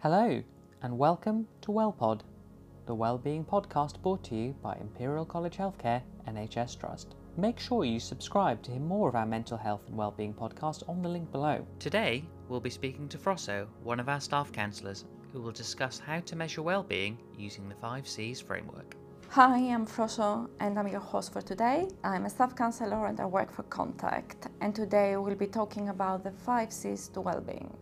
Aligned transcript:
Hello, 0.00 0.42
and 0.82 0.98
welcome 0.98 1.48
to 1.62 1.72
WellPod, 1.72 2.20
the 2.84 2.94
wellbeing 2.94 3.46
podcast 3.46 4.02
brought 4.02 4.22
to 4.24 4.34
you 4.36 4.54
by 4.62 4.76
Imperial 4.78 5.24
College 5.24 5.56
Healthcare 5.56 6.02
NHS 6.28 6.78
Trust. 6.78 7.14
Make 7.38 7.58
sure 7.58 7.82
you 7.82 7.98
subscribe 7.98 8.62
to 8.62 8.72
hear 8.72 8.80
more 8.80 9.08
of 9.08 9.14
our 9.14 9.24
mental 9.24 9.56
health 9.56 9.80
and 9.88 9.96
wellbeing 9.96 10.34
podcast 10.34 10.86
on 10.86 11.00
the 11.00 11.08
link 11.08 11.32
below. 11.32 11.66
Today, 11.78 12.26
we'll 12.50 12.60
be 12.60 12.68
speaking 12.68 13.08
to 13.08 13.16
Frosso, 13.16 13.66
one 13.82 13.98
of 13.98 14.10
our 14.10 14.20
staff 14.20 14.52
counsellors, 14.52 15.06
who 15.32 15.40
will 15.40 15.50
discuss 15.50 15.98
how 15.98 16.20
to 16.20 16.36
measure 16.36 16.60
wellbeing 16.60 17.16
using 17.38 17.66
the 17.66 17.74
5 17.76 18.06
Cs 18.06 18.38
framework. 18.38 18.96
Hi, 19.30 19.56
I'm 19.56 19.86
Froso 19.86 20.50
and 20.60 20.78
I'm 20.78 20.88
your 20.88 21.00
host 21.00 21.32
for 21.32 21.40
today. 21.40 21.88
I'm 22.04 22.26
a 22.26 22.30
staff 22.30 22.54
counselor 22.54 23.06
and 23.06 23.18
I 23.18 23.24
work 23.24 23.50
for 23.50 23.62
Contact. 23.62 24.48
And 24.60 24.74
today 24.74 25.16
we'll 25.16 25.34
be 25.36 25.46
talking 25.46 25.88
about 25.88 26.22
the 26.22 26.32
5 26.32 26.70
Cs 26.70 27.08
to 27.08 27.22
well-being. 27.22 27.74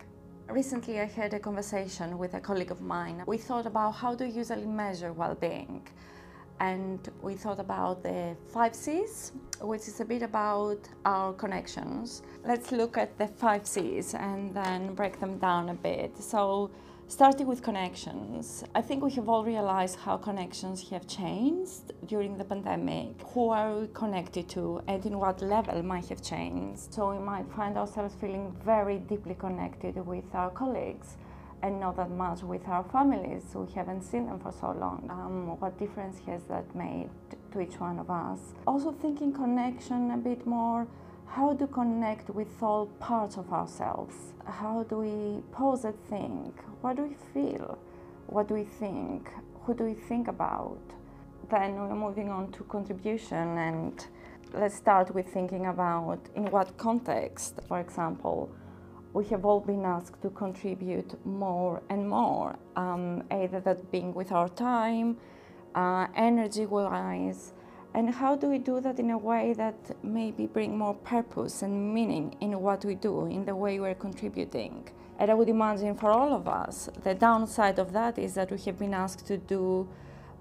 Recently, 0.50 1.00
I 1.00 1.07
had 1.07 1.32
a 1.32 1.40
conversation 1.40 2.18
with 2.18 2.34
a 2.34 2.40
colleague 2.40 2.71
of 2.71 2.80
mine. 2.80 3.25
We 3.26 3.39
thought 3.39 3.66
about 3.66 3.93
how 3.93 4.14
you 4.14 4.26
usually 4.26 4.66
measure 4.66 5.12
well-being, 5.12 5.89
and 6.61 7.00
we 7.22 7.35
thought 7.35 7.58
about 7.58 8.02
the 8.02 8.36
five 8.52 8.75
C's, 8.75 9.32
which 9.62 9.88
is 9.88 10.00
a 10.00 10.04
bit 10.04 10.22
about 10.22 10.79
our 11.07 11.32
connections. 11.32 12.22
Let's 12.44 12.72
look 12.72 12.99
at 12.99 13.16
the 13.18 13.26
five 13.26 13.66
C's 13.66 14.14
and 14.14 14.54
then 14.54 14.94
break 14.94 15.18
them 15.18 15.38
down 15.38 15.71
a 15.71 15.75
bit. 15.75 16.16
So, 16.22 16.71
starting 17.08 17.46
with 17.46 17.63
connections, 17.63 18.64
I 18.75 18.81
think 18.81 19.03
we 19.03 19.11
have 19.13 19.29
all 19.29 19.44
realized 19.44 19.96
how 19.96 20.17
connections 20.17 20.89
have 20.90 21.07
changed 21.07 21.93
during 22.07 22.39
the 22.39 22.44
pandemic. 22.44 23.21
Who 23.32 23.50
are 23.50 23.80
we 23.80 23.89
connected 23.89 24.49
to, 24.50 24.82
and 24.86 25.04
in 25.04 25.18
what 25.18 25.43
level 25.43 25.82
might 25.82 26.08
have 26.08 26.22
changed? 26.22 26.94
So, 26.94 27.13
we 27.13 27.18
might 27.18 27.46
find 27.54 27.77
ourselves 27.77 28.14
feeling 28.21 28.57
very 28.64 28.99
deeply 28.99 29.35
connected 29.35 29.96
with 30.07 30.25
our 30.35 30.50
colleagues 30.50 31.17
and 31.63 31.80
not 31.80 31.96
that 31.96 32.11
much 32.11 32.42
with 32.42 32.67
our 32.69 32.84
families. 32.84 33.42
We 33.55 33.72
haven't 33.72 34.02
seen 34.02 34.27
them 34.27 34.38
for 34.38 34.52
so 34.52 34.72
long. 34.72 35.06
Um, 35.08 35.58
what 35.58 35.78
difference 35.78 36.19
has 36.27 36.42
that 36.44 36.75
made 36.75 37.08
to 37.52 37.60
each 37.60 37.80
one 37.80 37.98
of 37.98 38.10
us? 38.10 38.38
Also, 38.66 38.92
thinking 38.92 39.32
connection 39.32 40.10
a 40.10 40.16
bit 40.19 40.47
more. 40.47 40.86
How 41.27 41.55
to 41.55 41.67
connect 41.67 42.30
with 42.30 42.62
all 42.62 42.86
parts 43.00 43.36
of 43.36 43.53
ourselves? 43.53 44.14
How 44.47 44.84
do 44.84 44.98
we 44.98 45.42
pause 45.53 45.84
and 45.84 45.98
think? 46.08 46.55
What 46.81 46.97
do 46.97 47.03
we 47.03 47.16
feel? 47.33 47.78
What 48.27 48.48
do 48.48 48.55
we 48.55 48.64
think? 48.64 49.28
Who 49.62 49.75
do 49.75 49.84
we 49.84 49.94
think 49.94 50.28
about? 50.28 50.81
Then 51.50 51.75
we're 51.75 51.94
moving 51.94 52.31
on 52.31 52.53
to 52.53 52.64
contribution, 52.64 53.58
and 53.58 54.06
let's 54.53 54.77
start 54.77 55.14
with 55.14 55.27
thinking 55.27 55.66
about 55.66 56.20
in 56.34 56.50
what 56.50 56.77
context, 56.78 57.61
for 57.69 57.81
example 57.81 58.50
we 59.14 59.25
have 59.27 59.44
all 59.44 59.61
been 59.61 59.84
asked 59.84 60.20
to 60.22 60.31
contribute 60.31 61.25
more 61.25 61.81
and 61.88 62.09
more, 62.09 62.56
um, 62.75 63.22
either 63.31 63.61
that 63.61 63.91
being 63.92 64.12
with 64.12 64.33
our 64.33 64.48
time, 64.48 65.16
uh, 65.77 66.09
energy 66.16 66.66
wise, 66.66 67.53
and 67.95 68.11
how 68.11 68.34
do 68.34 68.48
we 68.48 68.59
do 68.59 68.81
that 68.81 68.98
in 68.98 69.11
a 69.11 69.19
way 69.19 69.53
that 69.55 69.75
maybe 70.03 70.47
bring 70.47 70.77
more 70.77 70.95
purpose 70.95 71.62
and 71.62 71.95
meaning 71.95 72.37
in 72.41 72.61
what 72.61 72.84
we 72.84 72.97
do, 72.97 73.27
in 73.27 73.45
the 73.45 73.55
way 73.55 73.78
we're 73.78 73.95
contributing. 73.95 74.89
And 75.19 75.31
I 75.31 75.34
would 75.34 75.48
imagine 75.48 75.95
for 75.95 76.11
all 76.11 76.33
of 76.33 76.48
us, 76.48 76.89
the 77.05 77.15
downside 77.15 77.78
of 77.78 77.92
that 77.92 78.19
is 78.19 78.34
that 78.34 78.50
we 78.50 78.59
have 78.59 78.78
been 78.78 78.95
asked 78.95 79.27
to 79.27 79.37
do 79.37 79.89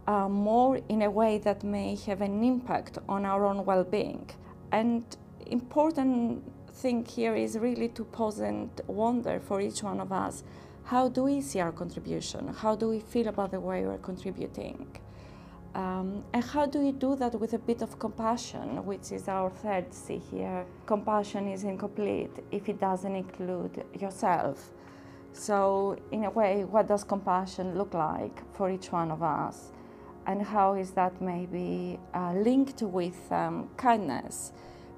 uh, 0.08 0.28
more 0.28 0.80
in 0.90 1.04
a 1.04 1.12
way 1.12 1.38
that 1.38 1.64
may 1.64 1.96
have 2.08 2.22
an 2.22 2.44
impact 2.44 2.98
on 3.08 3.24
our 3.24 3.46
own 3.46 3.64
well-being. 3.66 4.30
And 4.72 5.04
important 5.46 6.44
thing 6.74 7.06
here 7.06 7.36
is 7.36 7.58
really 7.58 7.90
to 7.90 8.04
pause 8.04 8.40
and 8.40 8.70
wonder 8.88 9.40
for 9.40 9.62
each 9.62 9.84
one 9.84 10.02
of 10.02 10.12
us 10.12 10.44
how 10.86 11.08
do 11.08 11.24
we 11.24 11.40
see 11.40 11.62
our 11.62 11.72
contribution? 11.72 12.50
How 12.50 12.76
do 12.76 12.90
we 12.90 13.00
feel 13.00 13.30
about 13.30 13.52
the 13.52 13.60
way 13.60 13.86
we're 13.86 13.98
contributing? 14.00 14.86
Um, 15.76 16.24
and 16.34 16.44
how 16.44 16.66
do 16.66 16.80
we 16.80 16.92
do 16.92 17.16
that 17.16 17.34
with 17.40 17.54
a 17.54 17.58
bit 17.58 17.82
of 17.82 17.98
compassion, 17.98 18.86
which 18.86 19.12
is 19.12 19.28
our 19.28 19.50
third 19.50 19.94
C 19.94 20.22
here? 20.32 20.66
Compassion 20.86 21.48
is 21.48 21.64
incomplete 21.64 22.32
if 22.52 22.70
it 22.70 22.80
doesn't 22.80 23.16
include 23.16 23.84
yourself. 24.00 24.70
So, 25.32 25.98
in 26.12 26.26
a 26.26 26.30
way, 26.30 26.64
what 26.64 26.88
does 26.88 27.04
compassion 27.04 27.76
look 27.76 27.96
like 27.96 28.44
for 28.54 28.70
each 28.70 28.92
one 28.92 29.10
of 29.10 29.24
us? 29.24 29.72
And 30.28 30.44
how 30.44 30.76
is 30.76 30.92
that 30.92 31.20
maybe 31.22 32.00
uh, 32.14 32.34
linked 32.34 32.84
with 32.84 33.32
um, 33.32 33.70
kindness? 33.76 34.54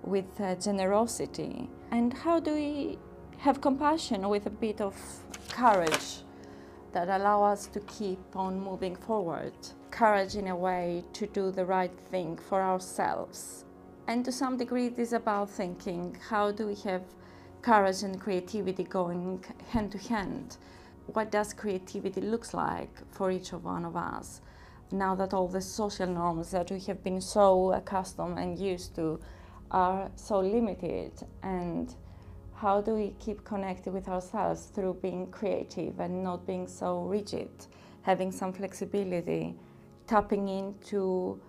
with 0.06 0.40
uh, 0.40 0.56
generosity? 0.56 1.70
And 1.92 2.14
how 2.14 2.40
do 2.40 2.54
we 2.54 2.98
have 3.38 3.62
compassion 3.62 4.28
with 4.30 4.46
a 4.46 4.50
bit 4.50 4.82
of 4.82 4.96
courage 5.50 6.24
that 6.94 7.10
allow 7.10 7.44
us 7.44 7.68
to 7.68 7.80
keep 7.82 8.20
on 8.36 8.60
moving 8.60 8.96
forward? 8.96 9.54
Courage 9.96 10.36
in 10.36 10.48
a 10.48 10.56
way 10.58 11.06
to 11.14 11.26
do 11.26 11.52
the 11.52 11.64
right 11.64 11.98
thing 12.12 12.38
for 12.38 12.62
ourselves. 12.62 13.64
And 14.10 14.26
to 14.26 14.32
some 14.34 14.58
degree, 14.58 14.88
it 14.88 15.00
is 15.00 15.14
about 15.14 15.50
thinking 15.50 16.18
how 16.30 16.52
do 16.52 16.68
we 16.68 16.76
have 16.84 17.04
courage 17.62 18.04
and 18.04 18.20
creativity 18.20 18.84
going 18.84 19.42
hand 19.70 19.94
to 19.94 19.98
hand? 19.98 20.58
What 21.14 21.32
does 21.32 21.54
creativity 21.54 22.20
looks 22.20 22.54
like 22.54 22.94
for 23.10 23.32
each 23.32 23.54
of 23.54 23.64
one 23.64 23.86
of 23.86 23.96
us? 23.96 24.42
Now 24.92 25.16
that 25.16 25.34
all 25.34 25.48
the 25.48 25.62
social 25.62 26.08
norms 26.08 26.52
that 26.52 26.70
we 26.72 26.82
have 26.82 27.02
been 27.02 27.22
so 27.22 27.72
accustomed 27.72 28.38
and 28.38 28.60
used 28.60 28.96
to 28.96 29.22
are 29.72 30.12
so 30.18 30.42
limited 30.42 31.14
and 31.42 31.96
how 32.54 32.82
do 32.82 32.96
we 32.96 33.16
keep 33.22 33.46
connected 33.46 33.94
with 33.94 34.10
ourselves 34.10 34.66
through 34.66 34.96
being 34.96 35.28
creative 35.28 36.02
and 36.02 36.22
not 36.22 36.46
being 36.46 36.68
so 36.68 37.00
rigid, 37.04 37.50
having 38.02 38.34
some 38.34 38.52
flexibility, 38.52 39.56
tapping 40.08 40.48
into 40.48 41.40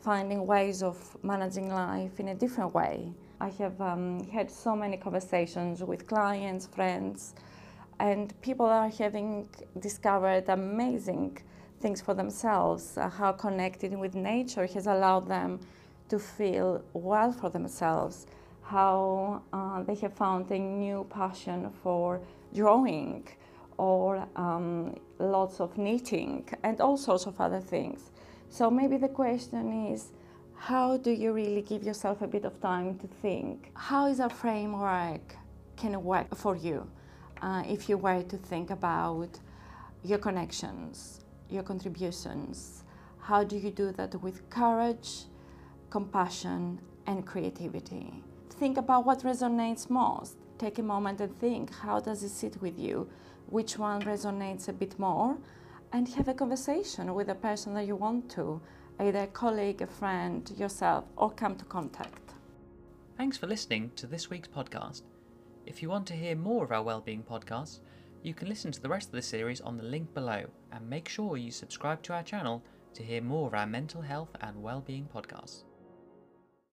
finding 0.00 0.46
ways 0.46 0.82
of 0.82 1.16
managing 1.22 1.68
life 1.68 2.20
in 2.20 2.28
a 2.28 2.34
different 2.34 2.74
way. 2.74 3.12
I 3.40 3.50
have 3.50 3.80
um, 3.80 4.26
had 4.28 4.50
so 4.50 4.74
many 4.74 4.96
conversations 4.96 5.82
with 5.82 6.06
clients, 6.06 6.66
friends, 6.66 7.34
and 8.00 8.32
people 8.42 8.66
are 8.66 8.88
having 8.88 9.48
discovered 9.80 10.48
amazing 10.48 11.38
things 11.80 12.00
for 12.00 12.14
themselves, 12.14 12.96
uh, 12.96 13.08
how 13.08 13.32
connected 13.32 13.96
with 13.96 14.14
nature 14.14 14.66
has 14.66 14.86
allowed 14.86 15.28
them 15.28 15.60
to 16.08 16.18
feel 16.18 16.82
well 16.92 17.32
for 17.32 17.50
themselves, 17.50 18.26
how 18.62 19.42
uh, 19.52 19.82
they 19.82 19.94
have 19.96 20.14
found 20.14 20.50
a 20.50 20.58
new 20.58 21.06
passion 21.10 21.70
for 21.82 22.20
drawing 22.54 23.28
or 23.78 24.26
um, 24.36 24.98
lots 25.18 25.60
of 25.60 25.78
knitting 25.78 26.46
and 26.62 26.80
all 26.80 26.96
sorts 26.96 27.26
of 27.26 27.40
other 27.40 27.60
things. 27.60 28.10
So 28.50 28.70
maybe 28.70 28.96
the 28.96 29.08
question 29.08 29.92
is, 29.92 30.12
how 30.56 30.96
do 30.96 31.10
you 31.10 31.32
really 31.32 31.62
give 31.62 31.82
yourself 31.84 32.20
a 32.20 32.26
bit 32.26 32.44
of 32.44 32.60
time 32.60 32.98
to 32.98 33.06
think? 33.06 33.70
How 33.74 34.06
is 34.06 34.20
a 34.20 34.28
framework 34.28 35.36
can 35.76 36.02
work 36.02 36.34
for 36.34 36.56
you 36.56 36.90
uh, 37.40 37.62
if 37.66 37.88
you 37.88 37.96
were 37.96 38.22
to 38.22 38.36
think 38.36 38.70
about 38.70 39.38
your 40.02 40.18
connections, 40.18 41.20
your 41.48 41.62
contributions? 41.62 42.84
How 43.20 43.44
do 43.44 43.56
you 43.56 43.70
do 43.70 43.92
that 43.92 44.20
with 44.20 44.50
courage, 44.50 45.26
compassion, 45.90 46.80
and 47.08 47.26
creativity. 47.26 48.22
Think 48.50 48.76
about 48.76 49.04
what 49.06 49.22
resonates 49.22 49.88
most. 49.88 50.36
Take 50.58 50.80
a 50.80 50.82
moment 50.82 51.20
and 51.20 51.38
think 51.38 51.72
how 51.72 52.00
does 52.00 52.24
it 52.24 52.30
sit 52.30 52.60
with 52.60 52.78
you? 52.78 53.08
Which 53.46 53.78
one 53.78 54.02
resonates 54.02 54.68
a 54.68 54.72
bit 54.72 54.98
more? 54.98 55.38
And 55.92 56.08
have 56.08 56.28
a 56.28 56.34
conversation 56.34 57.14
with 57.14 57.28
the 57.28 57.34
person 57.36 57.74
that 57.74 57.86
you 57.86 57.94
want 57.94 58.28
to, 58.32 58.60
either 58.98 59.20
a 59.20 59.26
colleague, 59.28 59.80
a 59.82 59.86
friend, 59.86 60.50
yourself, 60.56 61.04
or 61.16 61.30
come 61.30 61.54
to 61.56 61.64
contact. 61.64 62.32
Thanks 63.16 63.36
for 63.36 63.46
listening 63.46 63.92
to 63.96 64.06
this 64.06 64.30
week's 64.30 64.48
podcast. 64.48 65.02
If 65.64 65.80
you 65.80 65.88
want 65.88 66.06
to 66.08 66.14
hear 66.14 66.34
more 66.34 66.64
of 66.64 66.72
our 66.72 66.82
wellbeing 66.82 67.22
podcasts, 67.22 67.78
you 68.22 68.34
can 68.34 68.48
listen 68.48 68.72
to 68.72 68.82
the 68.82 68.88
rest 68.88 69.08
of 69.08 69.14
the 69.14 69.22
series 69.22 69.60
on 69.60 69.76
the 69.76 69.84
link 69.84 70.12
below 70.12 70.44
and 70.72 70.90
make 70.90 71.08
sure 71.08 71.36
you 71.36 71.52
subscribe 71.52 72.02
to 72.02 72.12
our 72.14 72.22
channel 72.24 72.64
to 72.94 73.02
hear 73.04 73.22
more 73.22 73.46
of 73.46 73.54
our 73.54 73.66
mental 73.66 74.02
health 74.02 74.30
and 74.40 74.60
wellbeing 74.60 75.08
podcasts. 75.14 75.62